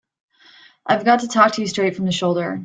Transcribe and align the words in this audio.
I've 0.87 1.05
got 1.05 1.19
to 1.19 1.27
talk 1.27 1.51
to 1.53 1.61
you 1.61 1.67
straight 1.67 1.95
from 1.95 2.05
the 2.07 2.11
shoulder. 2.11 2.59